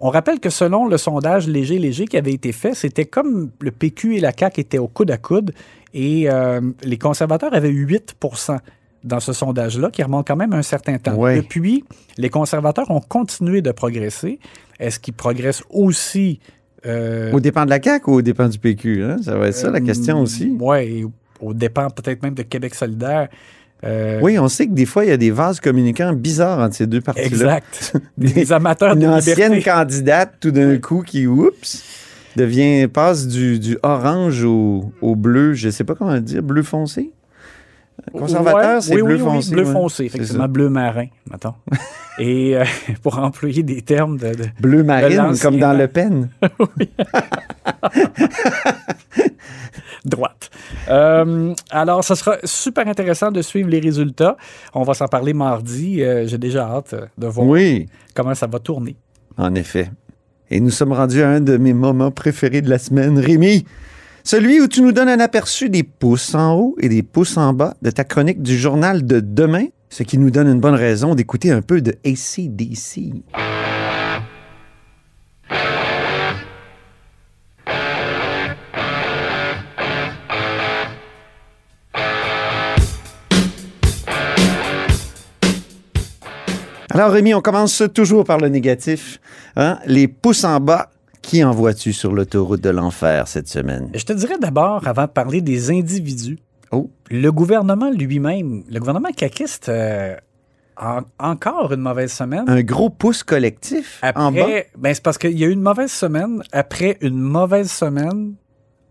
On 0.00 0.08
rappelle 0.08 0.40
que 0.40 0.48
selon 0.48 0.86
le 0.86 0.96
sondage 0.96 1.46
léger-léger 1.46 2.06
qui 2.06 2.16
avait 2.16 2.32
été 2.32 2.52
fait, 2.52 2.74
c'était 2.74 3.04
comme 3.04 3.50
le 3.60 3.70
PQ 3.70 4.16
et 4.16 4.20
la 4.20 4.32
CAQ 4.36 4.60
étaient 4.60 4.78
au 4.78 4.88
coude 4.88 5.10
à 5.10 5.18
coude 5.18 5.52
et 5.92 6.30
euh, 6.30 6.60
les 6.82 6.96
conservateurs 6.96 7.52
avaient 7.52 7.70
eu 7.70 7.86
8% 7.86 8.58
dans 9.04 9.20
ce 9.20 9.32
sondage-là, 9.32 9.90
qui 9.90 10.02
remonte 10.02 10.26
quand 10.26 10.36
même 10.36 10.52
un 10.52 10.62
certain 10.62 10.98
temps. 10.98 11.14
Ouais. 11.14 11.36
Depuis, 11.36 11.84
les 12.18 12.28
conservateurs 12.28 12.90
ont 12.90 13.00
continué 13.00 13.62
de 13.62 13.72
progresser. 13.72 14.38
Est-ce 14.78 14.98
qu'ils 14.98 15.14
progressent 15.14 15.64
aussi 15.70 16.40
euh, 16.86 17.32
Au 17.32 17.40
dépend 17.40 17.64
de 17.64 17.70
la 17.70 17.82
CAQ 17.82 18.10
ou 18.10 18.14
au 18.14 18.22
dépend 18.22 18.48
du 18.48 18.58
PQ? 18.58 19.04
Hein? 19.04 19.16
Ça 19.22 19.36
va 19.36 19.48
être 19.48 19.54
ça 19.54 19.70
la 19.70 19.80
question 19.80 20.20
aussi. 20.20 20.54
Oui, 20.58 21.04
au 21.40 21.54
dépend 21.54 21.88
peut-être 21.90 22.22
même 22.22 22.34
de 22.34 22.42
Québec 22.42 22.74
solidaire. 22.74 23.28
Euh, 23.84 24.18
Oui, 24.22 24.38
on 24.38 24.48
sait 24.48 24.66
que 24.66 24.72
des 24.72 24.84
fois, 24.86 25.04
il 25.04 25.08
y 25.08 25.12
a 25.12 25.16
des 25.16 25.30
vases 25.30 25.58
communicants 25.60 26.12
bizarres 26.12 26.58
entre 26.58 26.74
ces 26.76 26.86
deux 26.86 27.00
partis-là. 27.00 27.26
Exact. 27.26 27.94
Des 28.18 28.52
amateurs 28.52 28.94
de 28.94 29.00
Une 29.00 29.08
ancienne 29.08 29.54
liberté. 29.54 29.70
candidate, 29.70 30.34
tout 30.40 30.50
d'un 30.50 30.76
coup, 30.78 31.02
qui, 31.02 31.26
oups, 31.26 31.82
devient, 32.36 32.86
passe 32.88 33.26
du, 33.26 33.58
du 33.58 33.78
orange 33.82 34.44
au, 34.44 34.92
au 35.00 35.16
bleu, 35.16 35.54
je 35.54 35.70
sais 35.70 35.84
pas 35.84 35.94
comment 35.94 36.12
le 36.12 36.20
dire, 36.20 36.42
bleu 36.42 36.62
foncé? 36.62 37.10
Conservateur, 38.12 38.76
Ouais, 38.76 38.80
c'est 38.80 38.94
oui, 38.94 39.02
bleu 39.02 39.14
oui, 39.16 39.20
oui, 39.22 39.28
foncé. 39.28 39.50
bleu 39.54 39.64
foncé, 39.66 40.04
effectivement, 40.04 40.48
bleu 40.48 40.68
marin, 40.70 41.06
mettons. 41.30 41.54
Et 42.18 42.56
euh, 42.56 42.64
pour 43.02 43.18
employer 43.18 43.62
des 43.62 43.80
termes 43.82 44.16
de, 44.18 44.34
de- 44.34 44.44
Bleu 44.60 44.82
marine, 44.82 45.34
comme 45.40 45.58
dans. 45.58 45.72
Le 45.72 45.86
Pen. 45.88 46.28
droite. 50.04 50.50
Euh, 50.88 51.54
alors, 51.70 52.02
ce 52.04 52.14
sera 52.14 52.36
super 52.44 52.86
intéressant 52.88 53.30
de 53.30 53.42
suivre 53.42 53.68
les 53.68 53.80
résultats. 53.80 54.36
On 54.74 54.82
va 54.82 54.94
s'en 54.94 55.06
parler 55.08 55.32
mardi. 55.32 56.02
Euh, 56.02 56.26
J'ai 56.26 56.38
déjà 56.38 56.68
hâte 56.68 56.94
euh, 56.94 57.06
de 57.18 57.26
voir 57.26 57.46
Oui, 57.46 57.86
comment 58.14 58.34
ça 58.34 58.46
va 58.46 58.58
tourner. 58.58 58.96
en 59.36 59.54
effet. 59.54 59.90
Et 60.50 60.58
nous 60.60 60.70
sommes 60.70 60.92
rendus 60.92 61.22
à 61.22 61.28
un 61.28 61.40
de 61.40 61.56
mes 61.56 61.72
moments 61.72 62.10
préférés 62.10 62.60
de 62.62 62.68
la 62.68 62.78
semaine. 62.78 63.18
Rémi, 63.18 63.64
celui 64.24 64.60
où 64.60 64.66
tu 64.66 64.82
nous 64.82 64.90
donnes 64.92 65.08
un 65.08 65.20
aperçu 65.20 65.70
des 65.70 65.84
pouces 65.84 66.34
en 66.34 66.54
haut 66.56 66.76
et 66.80 66.88
des 66.88 67.02
pouces 67.04 67.36
en 67.36 67.52
bas 67.52 67.74
de 67.82 67.90
ta 67.90 68.02
chronique 68.04 68.42
du 68.42 68.58
journal 68.58 69.06
de 69.06 69.20
demain, 69.20 69.66
ce 69.90 70.02
qui 70.02 70.18
nous 70.18 70.30
donne 70.30 70.48
une 70.48 70.60
bonne 70.60 70.74
raison 70.74 71.14
d'écouter 71.14 71.52
un 71.52 71.62
peu 71.62 71.80
de 71.80 71.92
ACDC. 72.04 73.22
Alors 86.92 87.10
Rémi, 87.12 87.34
on 87.34 87.40
commence 87.40 87.82
toujours 87.94 88.24
par 88.24 88.38
le 88.38 88.48
négatif. 88.48 89.20
Hein? 89.56 89.78
Les 89.86 90.08
pouces 90.08 90.44
en 90.44 90.58
bas, 90.60 90.90
qui 91.22 91.44
envoies-tu 91.44 91.92
sur 91.92 92.12
l'autoroute 92.12 92.60
de 92.60 92.70
l'enfer 92.70 93.28
cette 93.28 93.48
semaine? 93.48 93.90
Je 93.94 94.04
te 94.04 94.12
dirais 94.12 94.38
d'abord, 94.40 94.86
avant 94.86 95.02
de 95.04 95.08
parler 95.10 95.40
des 95.40 95.70
individus, 95.70 96.38
Oh. 96.72 96.88
le 97.10 97.30
gouvernement 97.32 97.90
lui-même, 97.90 98.62
le 98.70 98.78
gouvernement 98.78 99.10
caquiste, 99.10 99.68
euh, 99.68 100.14
a 100.76 101.00
encore 101.18 101.72
une 101.72 101.80
mauvaise 101.80 102.12
semaine. 102.12 102.44
Un 102.48 102.62
gros 102.62 102.90
pouce 102.90 103.22
collectif 103.24 104.00
en 104.14 104.30
bas? 104.32 104.46
Ben 104.78 104.94
c'est 104.94 105.02
parce 105.02 105.18
qu'il 105.18 105.36
y 105.38 105.44
a 105.44 105.48
eu 105.48 105.52
une 105.52 105.62
mauvaise 105.62 105.90
semaine, 105.90 106.42
après 106.52 106.96
une 107.00 107.18
mauvaise 107.18 107.70
semaine, 107.70 108.34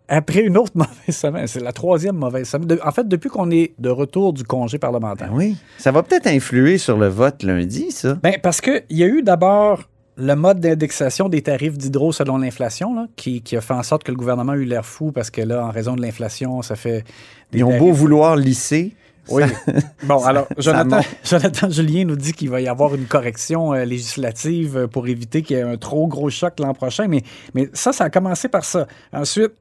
après 0.10 0.42
une 0.42 0.58
autre 0.58 0.72
mauvaise 0.76 1.16
semaine. 1.16 1.48
C'est 1.48 1.62
la 1.62 1.72
troisième 1.72 2.16
mauvaise 2.18 2.48
semaine. 2.50 2.68
De- 2.68 2.80
en 2.84 2.92
fait, 2.92 3.08
depuis 3.08 3.30
qu'on 3.30 3.50
est 3.52 3.74
de 3.80 3.90
retour 3.90 4.34
du 4.34 4.44
congé 4.44 4.78
parlementaire. 4.80 5.30
Ben 5.30 5.38
oui. 5.38 5.56
Ça 5.78 5.92
va 5.92 6.04
peut-être 6.04 6.28
influer 6.28 6.78
sur 6.78 6.98
le 6.98 7.08
vote 7.08 7.44
lundi, 7.44 7.92
ça. 7.92 8.18
Ben, 8.22 8.36
parce 8.42 8.60
qu'il 8.62 8.84
y 8.90 9.04
a 9.04 9.08
eu 9.08 9.22
d'abord 9.22 9.84
le 10.18 10.36
mode 10.36 10.60
d'indexation 10.60 11.30
des 11.30 11.42
tarifs 11.42 11.78
d'hydro 11.78 12.12
selon 12.12 12.38
l'inflation, 12.40 13.08
qui, 13.16 13.42
qui 13.42 13.56
a 13.56 13.62
fait 13.62 13.74
en 13.74 13.84
sorte 13.84 14.04
que 14.04 14.12
le 14.12 14.18
gouvernement 14.18 14.52
a 14.52 14.58
eu 14.58 14.66
l'air 14.66 14.86
fou 14.86 15.14
parce 15.14 15.30
que 15.30 15.42
là, 15.42 15.66
en 15.66 15.72
raison 15.72 15.96
de 15.96 16.02
l'inflation, 16.02 16.62
ça 16.62 16.76
fait. 16.76 17.06
des 17.52 17.60
Ils 17.60 17.64
ont 17.64 17.78
beau 17.78 17.94
vouloir 17.94 18.36
lisser. 18.36 18.94
Oui. 19.30 19.44
Bon, 20.04 20.24
alors, 20.26 20.48
Jonathan. 20.58 21.02
Jonathan 21.24 21.70
Julien 21.70 22.04
nous 22.06 22.16
dit 22.16 22.34
qu'il 22.34 22.50
va 22.50 22.60
y 22.62 22.68
avoir 22.68 22.96
une 22.96 23.06
correction 23.06 23.74
euh, 23.74 23.86
législative 23.86 24.88
pour 24.92 25.08
éviter 25.08 25.44
qu'il 25.44 25.56
y 25.58 25.60
ait 25.60 25.64
un 25.64 25.78
trop 25.78 26.08
gros 26.08 26.30
choc 26.32 26.60
l'an 26.60 26.74
prochain. 26.74 27.08
Mais, 27.08 27.22
mais 27.54 27.70
ça, 27.74 27.94
ça 27.94 28.06
a 28.06 28.10
commencé 28.10 28.48
par 28.50 28.66
ça. 28.66 28.88
Ensuite, 29.14 29.52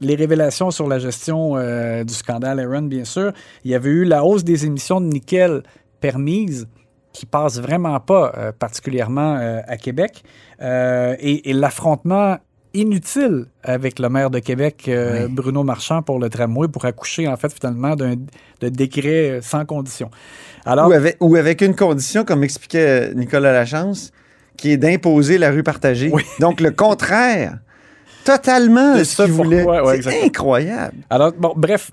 les 0.00 0.14
révélations 0.14 0.70
sur 0.70 0.88
la 0.88 0.98
gestion 0.98 1.56
euh, 1.56 2.04
du 2.04 2.14
scandale 2.14 2.60
Aaron, 2.60 2.82
bien 2.82 3.04
sûr. 3.04 3.32
Il 3.64 3.70
y 3.70 3.74
avait 3.74 3.90
eu 3.90 4.04
la 4.04 4.24
hausse 4.24 4.44
des 4.44 4.66
émissions 4.66 5.00
de 5.00 5.06
nickel 5.06 5.62
permises 6.00 6.68
qui 7.12 7.26
passe 7.26 7.60
vraiment 7.60 7.98
pas 8.00 8.32
euh, 8.36 8.52
particulièrement 8.52 9.36
euh, 9.36 9.60
à 9.66 9.76
Québec. 9.76 10.22
Et 10.60 11.50
et 11.50 11.52
l'affrontement 11.54 12.36
inutile 12.74 13.46
avec 13.62 13.98
le 13.98 14.08
maire 14.08 14.30
de 14.30 14.38
Québec, 14.38 14.84
euh, 14.88 15.26
Oui. 15.26 15.32
Bruno 15.32 15.64
Marchand, 15.64 16.02
pour 16.02 16.18
le 16.18 16.28
tramway, 16.28 16.68
pour 16.68 16.84
accoucher, 16.84 17.28
en 17.28 17.36
fait, 17.36 17.52
finalement, 17.52 17.96
d'un 17.96 18.16
décret 18.60 19.40
sans 19.42 19.64
condition. 19.64 20.10
Alors, 20.64 20.88
Ou 20.88 20.92
avec, 20.92 21.16
ou 21.20 21.36
avec 21.36 21.62
une 21.62 21.74
condition, 21.74 22.24
comme 22.24 22.44
expliquait 22.44 23.14
Nicolas 23.14 23.52
Lachance, 23.52 24.12
qui 24.56 24.72
est 24.72 24.76
d'imposer 24.76 25.38
la 25.38 25.50
rue 25.50 25.62
partagée. 25.62 26.10
Oui. 26.12 26.22
Donc, 26.38 26.60
le 26.60 26.70
contraire, 26.70 27.58
totalement 28.24 28.96
ce 29.02 29.22
qu'il 29.22 29.32
voulait. 29.32 29.64
ouais, 29.64 30.02
C'est 30.02 30.24
incroyable. 30.24 30.96
alors, 31.10 31.32
bon, 31.32 31.52
bref, 31.56 31.90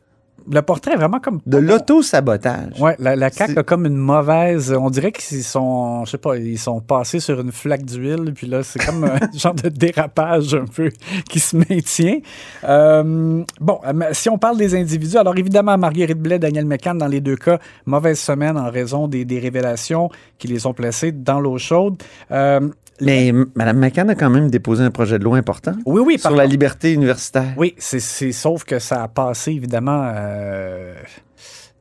le 0.50 0.62
portrait 0.62 0.94
est 0.94 0.98
vraiment 0.98 1.20
comme... 1.20 1.40
De 1.46 1.58
l'auto-sabotage. 1.58 2.80
Ouais, 2.80 2.96
la, 3.00 3.16
la 3.16 3.30
CAQ 3.30 3.60
a 3.60 3.64
comme 3.64 3.86
une 3.86 3.98
mauvaise. 3.98 4.74
On 4.74 4.90
dirait 4.90 5.12
qu'ils 5.12 5.44
sont, 5.44 6.06
je 6.06 6.12
sais 6.12 6.18
pas, 6.18 6.38
ils 6.38 6.58
sont 6.58 6.80
passés 6.80 7.20
sur 7.20 7.40
une 7.42 7.52
flaque 7.52 7.84
d'huile, 7.84 8.32
puis 8.34 8.48
là, 8.48 8.64
c'est 8.64 8.80
comme 8.84 9.04
un 9.04 9.20
genre 9.38 9.54
de 9.54 9.70
dérapage 9.70 10.54
un 10.54 10.66
peu 10.66 10.90
qui 11.30 11.40
se 11.40 11.58
maintient. 11.58 12.20
Euh, 12.64 13.44
bon, 13.60 13.80
euh, 13.86 14.10
si 14.14 14.30
on 14.30 14.38
parle 14.38 14.58
des 14.58 14.76
individus, 14.76 15.18
alors 15.18 15.38
évidemment, 15.38 15.78
Marguerite 15.78 16.20
Blais, 16.20 16.40
Daniel 16.40 16.66
McCann, 16.66 16.98
dans 16.98 17.08
les 17.08 17.20
deux 17.22 17.36
cas, 17.36 17.60
mauvaise 17.86 18.20
semaine 18.20 18.58
en 18.58 18.72
raison 18.72 19.08
des, 19.08 19.26
des 19.26 19.40
révélations 19.40 20.10
qui 20.38 20.48
les 20.48 20.66
ont 20.66 20.74
placés 20.74 21.12
dans 21.12 21.40
l'eau 21.40 21.58
chaude. 21.58 22.02
Euh, 22.32 22.62
Mais 23.02 23.32
Mme 23.56 23.78
McCann 23.78 24.10
a 24.10 24.16
quand 24.16 24.30
même 24.30 24.50
déposé 24.50 24.84
un 24.84 24.92
projet 24.92 25.20
de 25.20 25.24
loi 25.24 25.38
important 25.38 25.74
oui, 25.86 26.02
oui, 26.06 26.20
sur 26.20 26.32
la 26.32 26.38
contre. 26.44 26.50
liberté 26.52 26.94
universitaire. 26.94 27.54
Oui, 27.58 27.76
c'est, 27.78 28.00
c'est- 28.00 28.32
sauf 28.32 28.64
que 28.64 28.80
ça 28.80 29.04
a 29.04 29.08
passé, 29.08 29.52
évidemment, 29.52 30.02
euh, 30.14 30.94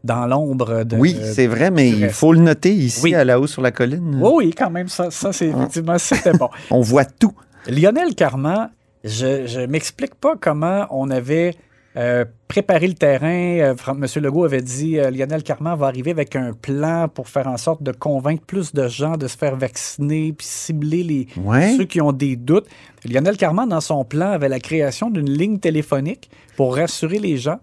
dans 0.05 0.27
l'ombre 0.27 0.85
de. 0.85 0.97
Oui, 0.97 1.17
c'est 1.35 1.47
vrai, 1.47 1.71
mais 1.71 1.89
il 1.91 2.11
faut 2.11 2.33
le 2.33 2.41
noter 2.41 2.73
ici, 2.73 3.01
Oui. 3.03 3.15
à 3.15 3.25
la 3.25 3.41
haut 3.41 3.47
sur 3.47 3.63
la 3.63 3.71
colline. 3.73 4.19
Oui, 4.21 4.31
oui, 4.35 4.55
quand 4.57 4.71
même, 4.71 4.89
ça, 4.89 5.11
ça 5.11 5.33
c'est 5.33 5.47
effectivement, 5.49 5.99
c'était 5.99 6.33
bon. 6.33 6.49
On 6.71 6.81
voit 6.81 7.05
tout. 7.07 7.33
Lionel 7.67 8.15
Carman, 8.15 8.71
je, 9.03 9.47
je 9.47 9.61
m'explique 9.67 10.15
pas 10.17 10.35
comment 10.41 10.87
on 10.91 11.11
avait 11.11 11.55
euh, 11.97 12.25
préparé 12.49 12.87
le 12.88 12.95
terrain. 12.95 13.26
Euh, 13.59 13.75
M. 13.88 14.07
Legault 14.23 14.45
avait 14.45 14.61
dit 14.61 14.99
euh, 14.99 15.11
Lionel 15.11 15.43
Carman 15.43 15.79
va 15.79 15.87
arriver 15.87 16.11
avec 16.11 16.37
un 16.37 16.53
plan 16.53 17.09
pour 17.09 17.29
faire 17.29 17.47
en 17.47 17.57
sorte 17.57 17.83
de 17.83 17.93
convaincre 17.93 18.43
plus 18.47 18.75
de 18.75 18.87
gens 18.87 19.17
de 19.17 19.26
se 19.26 19.37
faire 19.37 19.57
vacciner 19.57 20.33
puis 20.33 20.47
cibler 20.47 21.03
les, 21.03 21.26
Ouais. 21.37 21.75
ceux 21.76 21.85
qui 21.85 22.00
ont 22.00 22.12
des 22.12 22.37
doutes. 22.37 22.67
Lionel 23.05 23.37
Carman, 23.37 23.69
dans 23.69 23.81
son 23.81 24.05
plan, 24.05 24.31
avait 24.33 24.49
la 24.49 24.61
création 24.61 25.11
d'une 25.11 25.31
ligne 25.31 25.59
téléphonique 25.59 26.31
pour 26.57 26.76
rassurer 26.76 27.19
les 27.19 27.38
gens. 27.38 27.61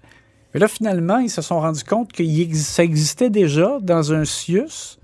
Mais 0.53 0.59
là, 0.59 0.67
finalement, 0.67 1.17
ils 1.17 1.29
se 1.29 1.41
sont 1.41 1.59
rendus 1.59 1.83
compte 1.83 2.11
que 2.11 2.23
ça 2.53 2.83
existait 2.83 3.29
déjà 3.29 3.77
dans 3.81 4.13
un 4.13 4.25
CIUS 4.25 4.99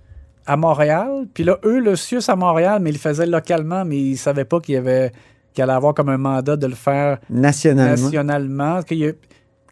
à 0.45 0.57
Montréal. 0.57 1.27
Puis 1.33 1.43
là, 1.43 1.57
eux, 1.65 1.79
le 1.79 1.95
CIUS 1.95 2.29
à 2.29 2.35
Montréal, 2.35 2.79
mais 2.81 2.89
ils 2.89 2.93
le 2.93 2.99
faisaient 2.99 3.25
localement, 3.25 3.85
mais 3.85 3.97
ils 3.99 4.11
ne 4.11 4.17
savaient 4.17 4.45
pas 4.45 4.59
qu'il 4.59 4.75
y 4.75 4.77
avait 4.77 5.11
qu'il 5.53 5.63
allait 5.63 5.73
avoir 5.73 5.93
comme 5.93 6.09
un 6.09 6.17
mandat 6.17 6.55
de 6.57 6.67
le 6.67 6.75
faire 6.75 7.19
Nationalement. 7.29 8.03
nationalement. 8.05 8.81
Qu'il 8.83 8.97
y 8.99 9.07
a 9.07 9.11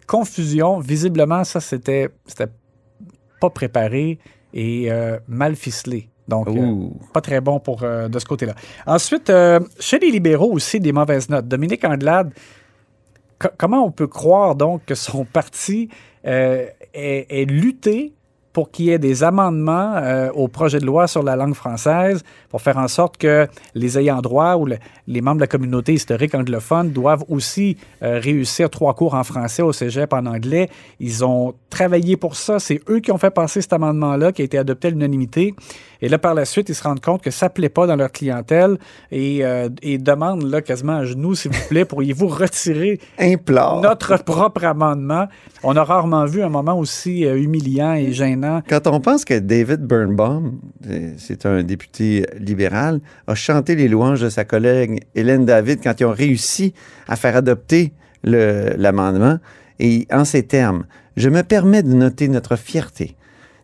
confusion. 0.06 0.80
Visiblement, 0.80 1.44
ça, 1.44 1.60
c'était 1.60 2.10
c'était 2.26 2.52
pas 3.42 3.50
préparé 3.50 4.20
et 4.54 4.92
euh, 4.92 5.18
mal 5.28 5.56
ficelé. 5.56 6.10
Donc, 6.28 6.48
euh, 6.50 6.90
pas 7.14 7.22
très 7.22 7.40
bon 7.40 7.60
pour 7.60 7.84
euh, 7.84 8.10
de 8.10 8.20
ce 8.20 8.26
côté-là. 8.26 8.54
Ensuite, 8.86 9.32
chez 9.80 10.00
les 10.00 10.12
libéraux 10.12 10.52
aussi, 10.52 10.80
des 10.80 10.92
mauvaises 10.92 11.30
notes. 11.30 11.48
Dominique 11.48 11.86
Andelade, 11.86 12.34
co- 13.40 13.48
comment 13.58 13.86
on 13.86 13.92
peut 13.92 14.08
croire 14.08 14.56
donc 14.56 14.84
que 14.86 14.96
son 14.96 15.24
parti 15.24 15.90
ait, 16.24 16.76
ait 16.94 17.46
lutté 17.46 18.14
pour 18.58 18.72
qu'il 18.72 18.86
y 18.86 18.90
ait 18.90 18.98
des 18.98 19.24
amendements 19.24 19.94
euh, 19.98 20.32
au 20.34 20.48
projet 20.48 20.80
de 20.80 20.86
loi 20.88 21.06
sur 21.06 21.22
la 21.22 21.36
langue 21.36 21.54
française 21.54 22.24
pour 22.50 22.60
faire 22.60 22.78
en 22.80 22.88
sorte 22.88 23.16
que 23.18 23.46
les 23.76 24.00
ayants 24.00 24.20
droit 24.20 24.56
ou 24.56 24.66
le- 24.66 24.80
les 25.08 25.22
membres 25.22 25.38
de 25.38 25.42
la 25.42 25.48
communauté 25.56 25.94
historique 25.94 26.34
anglophone 26.34 26.90
doivent 26.90 27.24
aussi 27.30 27.78
euh, 28.02 28.20
réussir 28.20 28.72
trois 28.72 28.96
cours 28.96 29.14
en 29.14 29.24
français 29.24 29.62
au 29.62 29.74
cégep 29.74 30.12
en 30.12 30.26
anglais. 30.26 30.70
Ils 31.00 31.24
ont 31.24 31.54
travaillé 31.70 32.18
pour 32.18 32.36
ça. 32.36 32.58
C'est 32.58 32.82
eux 32.90 33.00
qui 33.00 33.12
ont 33.12 33.20
fait 33.20 33.30
passer 33.42 33.62
cet 33.62 33.74
amendement-là 33.74 34.32
qui 34.32 34.42
a 34.42 34.46
été 34.46 34.58
adopté 34.58 34.88
à 34.88 34.92
l'unanimité. 34.92 35.54
Et 36.02 36.10
là, 36.10 36.18
par 36.18 36.34
la 36.34 36.46
suite, 36.46 36.70
ils 36.70 36.76
se 36.76 36.84
rendent 36.84 37.02
compte 37.10 37.22
que 37.22 37.32
ça 37.32 37.48
ne 37.48 37.52
plaît 37.58 37.70
pas 37.70 37.86
dans 37.88 37.96
leur 37.96 38.12
clientèle 38.12 38.78
et, 39.12 39.46
euh, 39.46 39.70
et 39.84 39.98
demandent 40.00 40.44
là, 40.54 40.62
quasiment 40.62 40.98
à 40.98 41.06
genoux, 41.06 41.36
s'il 41.36 41.52
vous 41.52 41.68
plaît, 41.70 41.86
pourriez-vous 41.86 42.28
retirer 42.28 43.00
notre 43.82 44.18
propre 44.24 44.64
amendement? 44.66 45.26
On 45.64 45.76
a 45.76 45.84
rarement 45.84 46.26
vu 46.26 46.40
un 46.44 46.50
moment 46.50 46.78
aussi 46.78 47.22
humiliant 47.46 47.94
et 47.94 48.12
gênant. 48.14 48.47
Quand 48.70 48.88
on 48.88 49.00
pense 49.00 49.26
que 49.26 49.38
David 49.40 49.82
Birnbaum, 49.82 50.60
c'est- 51.18 51.46
un 51.46 51.64
député 51.64 52.26
libéral, 52.40 53.00
a 53.28 53.36
chanté 53.36 53.76
les 53.76 53.88
louanges 53.88 54.22
de 54.22 54.30
sa 54.30 54.46
collègue 54.46 55.00
Hélène 55.16 55.46
David 55.46 55.80
quand 55.84 56.00
ils 56.00 56.06
ont 56.06 56.12
réussi 56.14 56.74
à 57.08 57.16
faire 57.16 57.36
adopter 57.36 57.94
l'amendement, 58.24 59.40
et 59.80 60.08
en 60.12 60.26
ces 60.26 60.44
termes, 60.44 60.86
je 61.16 61.30
me 61.30 61.44
permets 61.44 61.84
de 61.84 61.94
noter 61.94 62.28
notre 62.28 62.56
fierté 62.56 63.16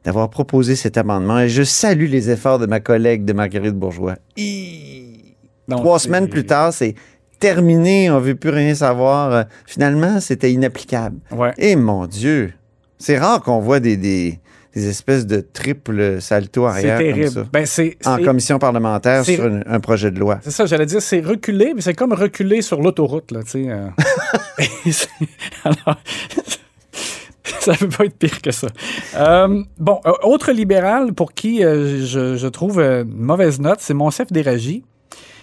d'avoir 0.03 0.29
proposé 0.29 0.75
cet 0.75 0.97
amendement 0.97 1.39
et 1.39 1.49
je 1.49 1.63
salue 1.63 2.07
les 2.09 2.29
efforts 2.29 2.59
de 2.59 2.65
ma 2.65 2.79
collègue 2.81 3.23
de 3.25 3.31
Marguerite 3.33 3.75
Bourgeois. 3.75 4.15
Hi! 4.37 5.35
Donc, 5.67 5.79
Trois 5.79 5.99
semaines 5.99 6.27
plus 6.27 6.45
tard, 6.45 6.73
c'est 6.73 6.93
terminé, 7.39 8.11
on 8.11 8.15
ne 8.15 8.19
veut 8.19 8.35
plus 8.35 8.49
rien 8.49 8.75
savoir. 8.75 9.45
Finalement, 9.65 10.19
c'était 10.19 10.51
inapplicable. 10.51 11.17
Ouais. 11.31 11.53
Et 11.57 11.75
mon 11.77 12.05
Dieu, 12.05 12.51
c'est 12.97 13.17
rare 13.17 13.41
qu'on 13.41 13.59
voit 13.59 13.79
des, 13.79 13.95
des, 13.95 14.39
des 14.75 14.87
espèces 14.87 15.25
de 15.27 15.39
triple 15.41 16.19
salto 16.21 16.65
arrière 16.65 16.97
comme 16.97 17.05
terrible. 17.07 17.29
ça 17.29 17.45
Ben, 17.51 17.65
c'est, 17.65 17.97
en 18.05 18.17
commission 18.17 18.59
parlementaire 18.59 19.23
sur 19.23 19.43
un, 19.45 19.61
un 19.67 19.79
projet 19.79 20.11
de 20.11 20.19
loi. 20.19 20.39
C'est 20.43 20.51
ça, 20.51 20.65
j'allais 20.65 20.85
dire, 20.85 21.01
c'est 21.01 21.19
reculer, 21.21 21.73
mais 21.75 21.81
c'est 21.81 21.93
comme 21.93 22.13
reculer 22.13 22.61
sur 22.61 22.81
l'autoroute, 22.81 23.31
là, 23.31 23.43
tu 23.43 23.51
sais. 23.51 23.65
euh. 23.69 23.89
Alors, 25.63 25.97
ça 27.59 27.73
peut 27.75 27.87
pas 27.89 28.05
être 28.05 28.17
pire 28.17 28.41
que 28.41 28.51
ça. 28.51 28.67
Euh, 29.15 29.63
bon, 29.77 29.99
euh, 30.05 30.11
autre 30.23 30.51
libéral 30.51 31.13
pour 31.13 31.33
qui 31.33 31.63
euh, 31.63 32.05
je, 32.05 32.35
je 32.35 32.47
trouve 32.47 32.79
une 32.79 33.03
mauvaise 33.05 33.59
note, 33.59 33.79
c'est 33.79 33.93
Monsef 33.93 34.31
Déragi. 34.31 34.83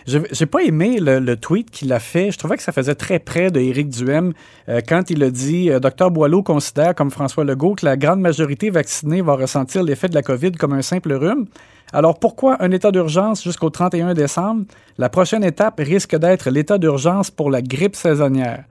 J'ai 0.07 0.47
pas 0.47 0.63
aimé 0.63 0.99
le, 1.01 1.37
tweet 1.37 1.71
qu'il 1.71 1.93
a 1.93 2.01
fait. 2.01 2.31
Je 2.31 2.39
trouvais 2.39 2.57
que 2.57 2.63
ça 2.63 2.73
faisait 2.73 2.95
très 2.95 3.19
près 3.19 3.51
de 3.51 3.61
Éric 3.61 3.89
Duhem 3.89 4.33
euh, 4.69 4.81
quand 4.87 5.11
il 5.11 5.23
a 5.23 5.31
dit 5.31 5.71
euh, 5.71 5.79
Dr 5.79 6.11
Boileau 6.11 6.43
considère, 6.43 6.95
comme 6.95 7.11
François 7.11 7.45
Legault, 7.45 7.75
que 7.75 7.87
la 7.87 7.97
grande 7.97 8.21
majorité 8.21 8.71
vaccinée 8.71 9.23
va 9.23 9.35
ressentir 9.35 9.83
l'effet 9.83 10.09
de 10.09 10.15
la 10.15 10.23
COVID 10.23 10.53
comme 10.53 10.73
un 10.73 10.83
simple 10.83 11.13
rhume. 11.13 11.47
Alors 11.93 12.19
pourquoi 12.19 12.63
un 12.63 12.71
état 12.71 12.93
d'urgence 12.93 13.43
jusqu'au 13.43 13.71
31 13.71 14.15
décembre? 14.15 14.65
La 14.99 15.09
prochaine 15.09 15.45
étape 15.45 15.81
risque 15.81 16.17
d'être 16.17 16.51
l'état 16.51 16.79
d'urgence 16.79 17.31
pour 17.31 17.51
la 17.51 17.63
grippe 17.63 17.97
saisonnière. 17.97 18.65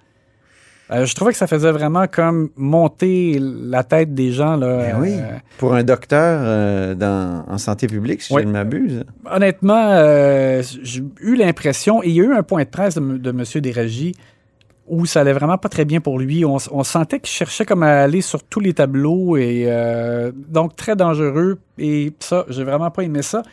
Euh, 0.92 1.06
je 1.06 1.14
trouvais 1.14 1.32
que 1.32 1.38
ça 1.38 1.46
faisait 1.46 1.72
vraiment 1.72 2.06
comme 2.08 2.50
monter 2.56 3.38
la 3.40 3.84
tête 3.84 4.16
des 4.16 4.32
gens. 4.32 4.56
Là, 4.56 4.78
Ben 4.78 4.98
oui, 5.00 5.12
Euh, 5.14 5.38
pour 5.60 5.76
un 5.76 5.84
docteur 5.84 6.40
euh, 6.44 6.96
dans, 6.96 7.46
en 7.48 7.58
santé 7.60 7.86
publique, 7.88 8.22
si 8.24 8.34
je 8.34 8.40
ne 8.40 8.52
m'abuse. 8.52 9.04
honnêtement, 9.30 9.92
j'ai 10.82 11.04
eu 11.22 11.36
l'impression, 11.36 12.02
et 12.04 12.08
il 12.10 12.16
y 12.16 12.22
a 12.22 12.24
eu 12.24 12.34
un 12.34 12.42
point 12.44 12.64
de 12.64 12.70
presse 12.70 12.96
de, 12.96 13.02
M- 13.02 13.18
de 13.20 13.30
M. 13.30 13.44
Déragi 13.62 14.14
où 14.88 15.06
ça 15.06 15.22
allait 15.22 15.34
vraiment 15.34 15.60
pas 15.60 15.70
très 15.70 15.86
bien 15.86 16.02
pour 16.02 16.18
lui. 16.18 16.44
On, 16.44 16.58
sentait 16.84 17.20
qu'il 17.20 17.30
cherchait 17.30 17.64
comme 17.64 17.84
à 17.84 18.02
aller 18.02 18.22
sur 18.22 18.42
tous 18.42 18.60
les 18.60 18.74
tableaux 18.74 19.38
et 19.38 19.68
donc 20.48 20.76
très 20.76 20.96
dangereux. 20.96 21.60
Et 21.78 22.12
ça, 22.20 22.46
j'ai 22.50 22.64
vraiment 22.64 22.90
pas 22.90 23.04
aimé 23.04 23.22
ça. 23.22 23.44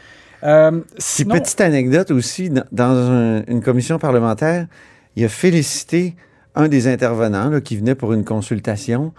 Sinon, 0.97 1.35
petite 1.35 1.61
anecdote 1.61 2.11
aussi, 2.11 2.49
dans, 2.49 2.64
dans 2.73 3.11
un- 3.11 3.43
une 3.49 3.61
commission 3.61 3.99
parlementaire, 3.99 4.66
il 5.14 5.25
a 5.25 5.28
félicité 5.28 6.14
un 6.56 6.68
des 6.68 6.88
intervenants 6.88 7.50
là, 7.50 7.60
qui 7.60 7.76
venait 7.76 7.94
pour 7.94 8.12
une 8.12 8.25
consultation 8.25 9.12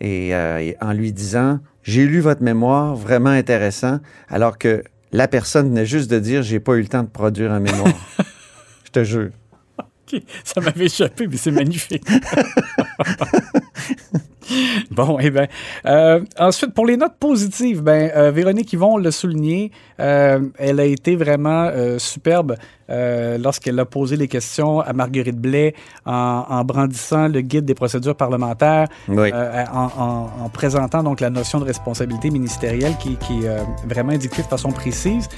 et, 0.00 0.34
euh, 0.34 0.58
et 0.58 0.76
en 0.80 0.92
lui 0.92 1.12
disant 1.12 1.58
J'ai 1.82 2.04
lu 2.04 2.20
votre 2.20 2.42
mémoire, 2.42 2.94
vraiment 2.94 3.30
intéressant, 3.30 3.98
alors 4.28 4.58
que 4.58 4.84
la 5.10 5.26
personne 5.28 5.68
venait 5.70 5.86
juste 5.86 6.10
de 6.10 6.18
dire 6.18 6.42
J'ai 6.42 6.60
pas 6.60 6.74
eu 6.74 6.82
le 6.82 6.88
temps 6.88 7.02
de 7.02 7.08
produire 7.08 7.52
un 7.52 7.60
mémoire. 7.60 7.94
Je 8.84 8.90
te 8.90 9.04
jure. 9.04 9.30
ça 10.44 10.60
m'avait 10.60 10.84
échappé, 10.84 11.26
mais 11.26 11.36
c'est 11.36 11.50
magnifique. 11.50 12.04
Bon, 14.90 15.18
eh 15.20 15.30
bien. 15.30 15.46
Euh, 15.86 16.20
ensuite, 16.38 16.74
pour 16.74 16.86
les 16.86 16.96
notes 16.96 17.16
positives, 17.18 17.82
ben, 17.82 18.10
euh, 18.14 18.30
Véronique 18.30 18.72
Yvon 18.72 18.98
l'a 18.98 19.10
souligné, 19.10 19.70
euh, 20.00 20.40
elle 20.58 20.80
a 20.80 20.84
été 20.84 21.16
vraiment 21.16 21.70
superbe 21.98 22.56
euh, 22.92 23.38
lorsqu'elle 23.38 23.78
a 23.80 23.84
posé 23.84 24.16
les 24.16 24.28
questions 24.28 24.80
à 24.80 24.92
Marguerite 24.92 25.38
Blais 25.38 25.74
en, 26.06 26.44
en 26.48 26.64
brandissant 26.64 27.26
le 27.28 27.40
guide 27.40 27.64
des 27.64 27.74
procédures 27.74 28.14
parlementaires, 28.14 28.88
Oui. 29.08 29.30
euh, 29.32 29.64
en, 29.72 29.84
en- 29.98 30.44
en 30.44 30.48
présentant 30.48 31.02
donc 31.02 31.20
la 31.20 31.30
notion 31.30 31.58
de 31.58 31.64
responsabilité 31.64 32.30
ministérielle 32.30 32.94
qui, 32.98 33.16
qui 33.16 33.44
est 33.44 33.48
euh, 33.48 33.62
vraiment 33.88 34.12
indiquée 34.12 34.42
de 34.42 34.46
façon 34.46 34.70
précise. 34.70 35.28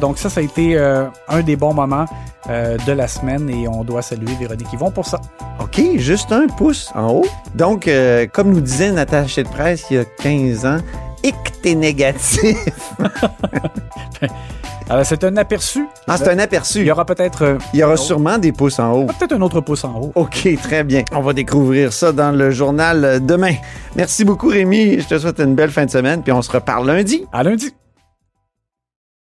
Donc 0.00 0.18
ça, 0.18 0.30
ça 0.30 0.40
a 0.40 0.42
été 0.44 0.78
un 0.78 1.42
des 1.42 1.56
bons 1.56 1.74
moments 1.74 2.04
de 2.48 2.92
la 2.92 3.08
semaine 3.08 3.48
et 3.50 3.66
on 3.68 3.82
doit 3.84 4.02
saluer 4.02 4.34
Véronique 4.38 4.72
Yvon 4.72 4.90
pour 4.90 5.06
ça. 5.06 5.20
OK, 5.60 5.80
juste 5.96 6.30
un 6.32 6.46
pouce 6.46 6.90
en 6.94 7.08
haut. 7.10 7.26
Donc, 7.54 7.88
comme 8.32 8.52
nous 8.52 8.60
disait 8.60 8.90
une 8.90 8.98
attachée 8.98 9.42
de 9.42 9.48
presse 9.48 9.86
il 9.90 9.96
y 9.96 10.00
a 10.00 10.04
15 10.04 10.66
ans, 10.66 10.78
t'es 11.62 11.74
négatif. 11.74 12.58
Alors, 14.90 15.06
c'est 15.06 15.24
un 15.24 15.36
aperçu. 15.38 15.86
Ah, 16.06 16.16
c'est 16.18 16.28
un 16.28 16.38
aperçu. 16.38 16.80
Il 16.80 16.86
y 16.86 16.90
aura 16.90 17.06
peut-être 17.06 17.42
euh, 17.42 17.58
Il 17.72 17.80
y 17.80 17.82
aura 17.84 17.96
sûrement 17.96 18.36
des 18.38 18.52
pouces 18.52 18.78
en 18.78 18.92
haut. 18.92 19.06
peut-être 19.06 19.32
un 19.32 19.40
autre 19.40 19.60
pouce 19.60 19.84
en 19.84 19.94
haut. 19.98 20.12
OK, 20.14 20.46
très 20.62 20.84
bien. 20.84 21.04
On 21.12 21.20
va 21.22 21.32
découvrir 21.32 21.92
ça 21.92 22.12
dans 22.12 22.32
le 22.32 22.50
journal 22.50 23.04
euh, 23.04 23.18
demain. 23.18 23.54
Merci 23.96 24.24
beaucoup, 24.24 24.48
Rémi. 24.48 25.00
Je 25.00 25.06
te 25.06 25.18
souhaite 25.18 25.40
une 25.40 25.54
belle 25.54 25.70
fin 25.70 25.86
de 25.86 25.90
semaine, 25.90 26.22
puis 26.22 26.32
on 26.32 26.42
se 26.42 26.50
reparle 26.50 26.86
lundi. 26.86 27.24
À 27.32 27.42
lundi. 27.42 27.72